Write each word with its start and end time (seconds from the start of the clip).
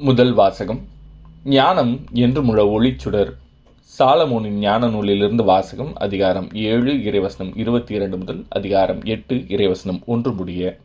முதல் 0.00 0.32
வாசகம் 0.32 0.80
ஞானம் 1.44 2.00
என்று 2.12 2.42
முழ 2.42 2.60
ஒளிச்சுடர். 2.66 3.30
சாலமோனின் 3.98 4.58
ஞான 4.58 4.88
நூலிலிருந்து 4.88 5.44
வாசகம் 5.44 5.94
அதிகாரம் 5.94 6.48
ஏழு 6.52 6.92
இறைவசனம் 6.92 7.50
இருபத்தி 7.54 7.94
இரண்டு 7.94 8.16
முதல் 8.16 8.44
அதிகாரம் 8.48 9.04
எட்டு 9.04 9.36
இறைவசனம் 9.36 10.00
ஒன்று 10.04 10.32
முடிய. 10.32 10.80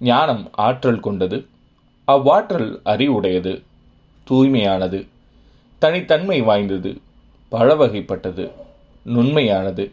ஞானம் 0.00 0.50
ஆற்றல் 0.52 1.00
கொண்டது 1.00 1.46
அவ்வாற்றல் 2.08 2.80
அறிவுடையது 2.84 3.62
தூய்மையானது 4.30 5.06
தனித்தன்மை 5.78 6.42
வாய்ந்தது 6.42 7.00
பழவகைப்பட்டது 7.52 8.50
நுண்மையானது 9.06 9.92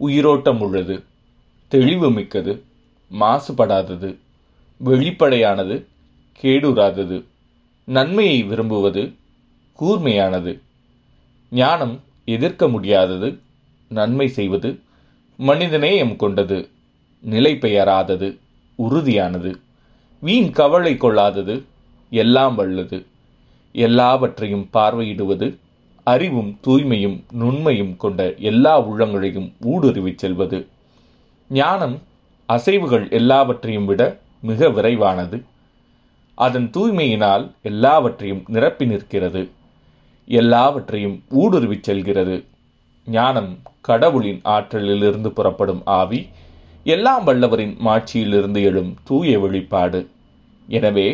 உயிரோட்டம் 0.00 0.60
உள்ளது 0.60 1.04
தெளிவு 1.68 2.10
மிக்கது 2.10 2.64
மாசுபடாதது 3.10 4.18
வெளிப்படையானது 4.78 5.86
கேடுறாதது 6.42 7.18
நன்மையை 7.88 8.42
விரும்புவது 8.42 9.12
கூர்மையானது. 9.80 10.60
ஞானம் 11.50 12.00
எதிர்க்க 12.24 12.68
முடியாதது 12.68 13.38
நன்மை 13.88 14.28
செய்வது 14.28 14.80
மனிதநேயம் 15.38 16.16
கொண்டது 16.16 16.68
நிலை 17.20 17.54
பெயராதது 17.56 18.38
உறுதியானது. 18.78 19.54
வீண் 20.18 20.50
கவலை 20.50 20.96
கொள்ளாதது 20.96 21.64
எல்லாம் 22.10 22.54
வல்லது. 22.54 23.06
எல்லாவற்றையும் 23.72 24.68
பார்வையிடுவது 24.72 25.56
அறிவும் 26.04 26.58
தூய்மையும் 26.66 27.22
நுண்மையும் 27.32 27.96
கொண்ட 27.96 28.34
எல்லா 28.34 28.88
உள்ளங்களையும் 28.88 29.52
ஊடுருவிச் 29.62 30.18
செல்வது. 30.18 30.66
ஞானம் 31.50 32.02
அசைவுகள் 32.48 33.10
எல்லாவற்றையும் 33.10 33.84
விட 33.84 34.20
மிக 34.40 34.68
விரைவானது. 34.68 35.42
அதன் 36.44 36.68
தூய்மையினால் 36.74 37.44
எல்லாவற்றையும் 37.70 38.42
நிரப்பி 38.46 38.86
நிற்கிறது. 38.86 39.42
எல்லாவற்றையும் 40.28 41.16
ஊடுருவிச் 41.42 41.86
செல்கிறது. 41.88 42.36
ஞானம் 43.06 43.50
கடவுளின் 43.80 44.40
ஆற்றலிலிருந்து 44.56 45.30
புறப்படும் 45.38 45.82
ஆவி 46.00 46.20
எல்லாம் 46.94 47.24
வல்லவரின் 47.26 47.74
மாட்சியிலிருந்து 47.86 48.60
எழும் 48.70 48.92
தூய 49.04 49.38
வெளிப்பாடு. 49.38 50.00
எனவே 50.68 51.08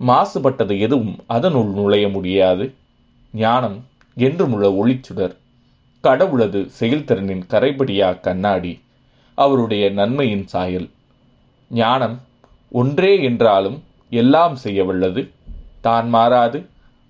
மாசுபட்டது 0.00 0.74
எதுவும் 0.80 1.16
அதனுள் 1.26 1.70
நுழைய 1.78 2.06
முடியாது. 2.08 2.64
ஞானம் 3.34 3.78
என்றுமுள்ள 4.16 4.66
ஒளிச்சுடர் 4.80 5.34
கடவுளது 6.04 6.60
செயல்திறனின் 6.80 7.44
கரைபடியா 7.52 8.08
கண்ணாடி 8.20 8.72
அவருடைய 9.38 9.84
நன்மையின் 9.90 10.46
சாயல். 10.46 10.88
ஞானம் 11.70 12.16
ஒன்றே 12.72 13.12
என்றாலும் 13.22 13.78
எல்லாம் 14.20 14.56
செய்ய 14.56 14.84
வல்லது 14.84 15.22
தான் 15.86 16.08
மாறாது 16.08 16.58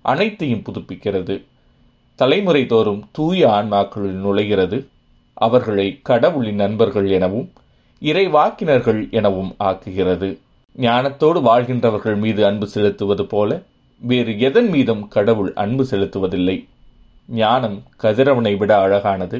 அனைத்தையும் 0.05 0.63
புதுப்பிக்கிறது. 0.67 1.35
தலைமுறை 2.19 2.63
தோறும் 2.65 3.01
தூய 3.11 3.47
ஆன்மாக்களில் 3.49 4.19
நுழைகிறது. 4.25 4.77
அவர்களை 5.33 5.87
கடவுளின் 6.09 6.59
நண்பர்கள் 6.63 7.07
எனவும் 7.09 7.47
இறைவாக்கினர்கள் 8.01 9.01
எனவும் 9.11 9.51
ஆக்குகிறது. 9.63 10.29
ஞானத்தோடு 10.77 11.39
வாழ்கின்றவர்கள் 11.49 12.17
மீது 12.17 12.41
அன்பு 12.45 12.67
செலுத்துவது 12.67 13.25
போல 13.25 13.61
வேறு 14.01 14.39
எதன் 14.39 14.69
மீதும் 14.69 15.03
கடவுள் 15.07 15.51
அன்பு 15.63 15.83
செலுத்துவதில்லை. 15.91 16.57
ஞானம் 17.29 17.77
கதிரவனை 18.03 18.53
விட 18.57 18.71
அழகானது 18.77 19.37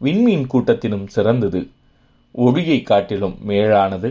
விண்மீன் 0.00 0.46
கூட்டத்தினும் 0.52 1.06
சிறந்தது. 1.06 1.60
ஒளியை 2.34 2.78
காட்டிலும் 2.82 3.36
மேலானது 3.40 4.10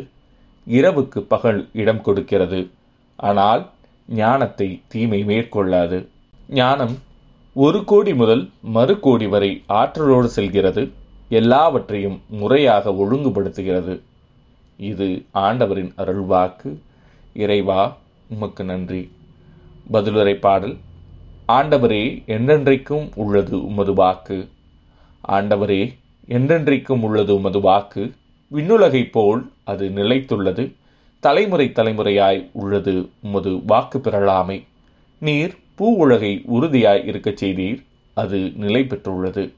இரவுக்கு 0.67 1.19
பகல் 1.34 1.61
இடம் 1.73 2.02
கொடுக்கிறது. 2.02 2.59
ஆனால் 3.20 3.70
ஞானத்தை 4.09 4.81
தீமை 4.88 5.23
மேற்கொள்ளாது. 5.23 5.98
ஞானம் 6.50 6.95
ஒரு 7.53 7.84
கோடி 7.84 8.14
முதல் 8.16 8.50
மறு 8.62 9.00
கோடி 9.00 9.28
வரை 9.28 9.64
ஆற்றலோடு 9.67 10.30
செல்கிறது 10.30 10.84
எல்லாவற்றையும் 11.30 12.22
முறையாக 12.28 12.90
ஒழுங்குபடுத்துகிறது. 12.91 13.96
இது 14.78 15.07
ஆண்டவரின் 15.34 15.94
அருள்வாக்கு. 15.97 16.69
இறைவா 17.34 17.97
உமக்கு 18.30 18.63
நன்றி. 18.63 19.12
பதிலுரை 19.91 20.34
பாடல் 20.40 20.78
ஆண்டவரே 21.47 22.03
என்றென்றைக்கும் 22.28 23.09
உள்ளது 23.16 23.66
உமது 23.66 23.94
வாக்கு. 23.94 24.50
ஆண்டவரே 25.28 25.81
என்றென்றைக்கும் 26.30 27.01
உள்ளது 27.01 27.36
உமது 27.36 27.62
வாக்கு. 27.62 28.03
விண்ணுலகைப் 28.53 29.12
போல் 29.12 29.51
அது 29.63 29.90
நிலைத்துள்ளது. 29.90 30.66
தலைமுறை 31.19 31.72
தலைமுறையாய் 31.75 32.50
உள்ளது 32.52 33.09
உமது 33.24 33.66
வாக்கு 33.66 34.00
பெறலாமை 34.00 34.63
நீர் 35.19 35.56
பூ 35.75 35.96
உலகை 35.96 36.44
உறுதியாய் 36.46 37.06
இருக்கச் 37.06 37.44
செய்தீர் 37.44 37.84
அது 38.13 38.52
நிலை 38.56 38.81
பெற்றுள்ளது. 38.81 39.53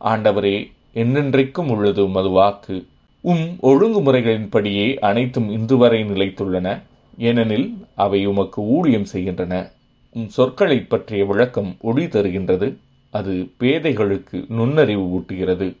ஆண்டவரே 0.00 0.72
என்னென்றைக்கும் 0.94 1.70
உள்ளது 1.70 2.04
உமது 2.04 2.28
வாக்கு. 2.28 2.86
உம் 3.20 3.56
ஒழுங்குமுறைகளின்படியே 3.62 4.96
அனைத்தும் 4.96 5.48
இன்றுவரை 5.50 6.04
நிலைத்துள்ளன 6.04 6.82
ஏனெனில் 7.18 7.86
அவை 7.94 8.26
உமக்கு 8.26 8.62
ஊழியம் 8.62 9.04
செய்கின்றன. 9.04 9.70
உம் 10.10 10.28
சொற்களை 10.28 10.80
பற்றிய 10.80 11.24
விளக்கம் 11.24 11.76
ஒளி 11.80 12.04
தருகின்றது 12.04 12.76
அது 13.10 13.50
பேதைகளுக்கு 13.60 14.44
நுண்ணறிவு 14.48 15.18
ஊட்டுகிறது. 15.18 15.76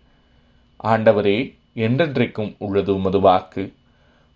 ஆண்டவரே 0.84 1.54
என்றென்றைக்கும் 1.76 2.54
உள்ளது 2.58 2.94
உமது 2.94 3.20
வாக்கு. 3.20 3.72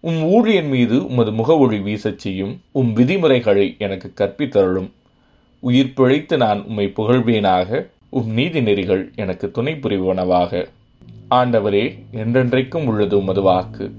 உம் 0.05 0.23
ஊழியன் 0.23 0.69
மீது 0.69 1.07
உமது 1.07 1.31
முகவொளி 1.31 1.79
வீசச் 1.79 2.17
செய்யும் 2.17 2.61
உம் 2.73 2.93
விதிமுறைகளை 2.93 3.77
எனக்கு 3.79 4.13
கற்பித்தருளும். 4.15 4.91
உயிர் 5.59 5.93
பிழைத்து 5.93 6.37
நான் 6.37 6.65
உம்மை 6.65 6.93
புகழ்வேனாக 6.97 7.89
உம் 8.09 8.31
நீதி 8.31 8.61
நெறிகள் 8.61 9.15
எனக்கு 9.15 9.51
துணை 9.51 9.73
புரிவனவாக 9.73 10.67
ஆண்டவரே 11.31 11.85
என்றென்றைக்கும் 12.13 12.87
உள்ளது 12.87 13.19
உமது 13.19 13.43
வாக்கு. 13.43 13.93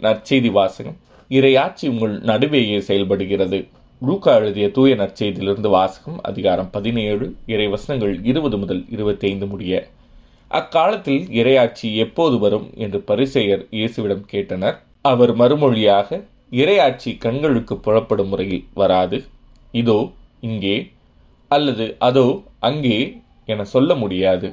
நற்செய்தி 0.00 0.50
வாசகம். 0.50 0.96
இறையாட்சி 1.28 1.88
உங்கள் 1.88 2.20
நடுவேயே 2.20 2.78
செயல்படுகிறது. 2.78 3.66
லூக்கா 4.00 4.36
எழுதிய 4.36 4.70
தூய 4.70 4.96
நற்செய்தியிலிருந்து 4.96 5.68
வாசகம் 5.68 6.20
அதிகாரம் 6.22 6.70
பதினேழு 6.70 7.34
இறைவசனங்கள் 7.46 8.18
இருபது 8.22 8.58
முதல் 8.58 8.84
இருபத்தி 8.90 9.28
ஐந்து 9.28 9.46
முடிய. 9.46 9.86
அக்காலத்தில் 10.48 11.26
இறையாட்சி 11.26 11.94
எப்போது 11.94 12.38
வரும் 12.38 12.70
என்று 12.74 13.04
பரிசெயர் 13.06 13.66
இயேசுவிடம் 13.70 14.26
கேட்டனர். 14.32 14.86
அவர் 15.04 15.32
மறுமொழியாக 15.40 16.18
இறையாட்சி 16.52 17.10
கண்களுக்கு 17.24 17.74
புலப்படும் 17.76 18.30
முறையில் 18.32 18.64
வராது 18.80 19.18
இதோ 19.74 19.98
இங்கே 20.40 20.76
அல்லது 21.50 21.86
அதோ 21.98 22.26
அங்கே 22.68 22.98
என 23.52 23.64
சொல்ல 23.74 23.90
முடியாது. 23.94 24.48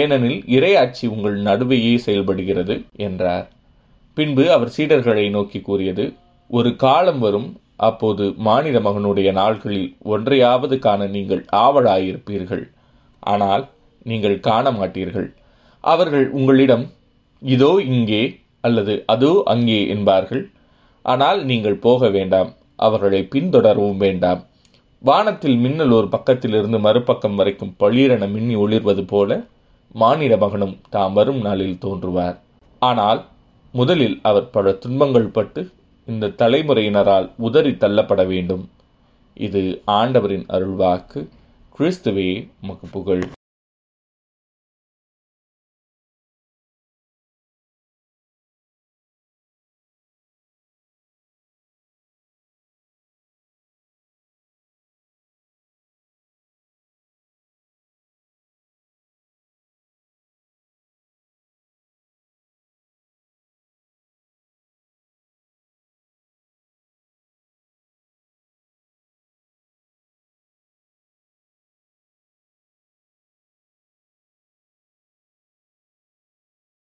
ஏனெனில் 0.00 0.40
இறையாட்சி 0.56 1.04
உங்கள் 1.06 1.36
நடுவேயே 1.48 1.94
செயல்படுகிறது 2.06 2.74
என்றார். 3.06 3.46
பின்பு 4.16 4.44
அவர் 4.56 4.74
சீடர்களை 4.76 5.24
நோக்கி 5.30 5.60
கூறியது 5.60 6.04
ஒரு 6.50 6.70
காலம் 6.76 7.18
வரும் 7.18 7.48
அப்போது 7.88 8.24
மாநில 8.46 8.78
மகனுடைய 8.80 9.28
நாள்களில் 9.32 9.88
ஒன்றையாவது 10.14 10.74
காண 10.86 11.06
நீங்கள் 11.16 11.42
ஆவலாயிருப்பீர்கள். 11.64 12.64
ஆனால் 13.22 13.64
நீங்கள் 14.06 14.36
காண 14.48 14.66
மாட்டீர்கள் 14.70 15.28
அவர்கள் 15.84 16.26
உங்களிடம் 16.38 16.84
இதோ 17.42 17.72
இங்கே 17.94 18.22
அல்லது 18.64 18.94
அதோ 19.14 19.32
அங்கே 19.52 19.80
என்பார்கள். 19.94 20.42
ஆனால் 21.04 21.40
நீங்கள் 21.50 21.82
போக 21.86 22.08
வேண்டாம் 22.16 22.50
அவர்களை 22.86 23.20
பின்தொடரவும் 23.34 24.00
வேண்டாம். 24.04 24.40
வானத்தில் 25.02 25.58
மின்னல் 25.64 25.94
ஒரு 25.98 26.08
பக்கத்திலிருந்து 26.14 26.78
மறுபக்கம் 26.86 27.36
வரைக்கும் 27.40 27.74
பளீரென 27.82 28.24
மின்னி 28.34 28.56
ஒளிர்வது 28.64 29.04
போல 29.12 29.40
மானிட 29.94 30.34
மகனும் 30.42 30.74
தாம் 30.94 31.14
வரும் 31.18 31.40
நாளில் 31.46 31.80
தோன்றுவார். 31.84 32.36
ஆனால் 32.82 33.20
முதலில் 33.74 34.16
அவர் 34.28 34.46
பல 34.56 34.72
துன்பங்கள் 34.84 35.34
பட்டு 35.36 35.62
இந்த 36.08 36.32
தலைமுறையினரால் 36.40 37.26
உதறி 37.46 37.72
தள்ளப்பட 37.82 38.22
வேண்டும். 38.32 38.64
இது 39.46 39.62
ஆண்டவரின் 39.98 40.46
அருள்வாக்கு. 40.56 41.20
கிறிஸ்துவே 41.74 42.30
உமக்கு 42.62 42.86
புகழ் 42.96 43.22